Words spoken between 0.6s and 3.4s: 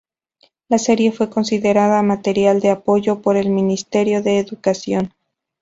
La serie fue considerada material de apoyo por